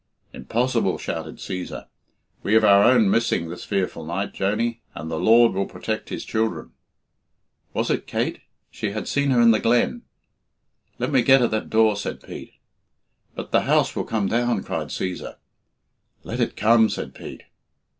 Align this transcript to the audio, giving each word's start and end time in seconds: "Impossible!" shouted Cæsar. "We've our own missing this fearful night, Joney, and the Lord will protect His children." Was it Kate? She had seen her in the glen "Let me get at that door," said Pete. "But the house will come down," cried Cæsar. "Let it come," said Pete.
"Impossible!" 0.33 0.97
shouted 0.97 1.35
Cæsar. 1.35 1.85
"We've 2.41 2.63
our 2.63 2.81
own 2.81 3.07
missing 3.07 3.49
this 3.49 3.63
fearful 3.63 4.03
night, 4.03 4.33
Joney, 4.33 4.79
and 4.95 5.11
the 5.11 5.19
Lord 5.19 5.53
will 5.53 5.67
protect 5.67 6.09
His 6.09 6.25
children." 6.25 6.71
Was 7.75 7.91
it 7.91 8.07
Kate? 8.07 8.39
She 8.71 8.93
had 8.93 9.07
seen 9.07 9.29
her 9.29 9.39
in 9.39 9.51
the 9.51 9.59
glen 9.59 10.01
"Let 10.97 11.11
me 11.11 11.21
get 11.21 11.43
at 11.43 11.51
that 11.51 11.69
door," 11.69 11.95
said 11.95 12.19
Pete. 12.23 12.53
"But 13.35 13.51
the 13.51 13.61
house 13.61 13.95
will 13.95 14.03
come 14.03 14.25
down," 14.27 14.63
cried 14.63 14.87
Cæsar. 14.87 15.35
"Let 16.23 16.39
it 16.39 16.57
come," 16.57 16.89
said 16.89 17.13
Pete. 17.13 17.43